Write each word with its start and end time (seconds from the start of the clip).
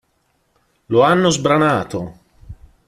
Lo 0.87 1.03
hanno 1.03 1.29
sbranato. 1.29 1.99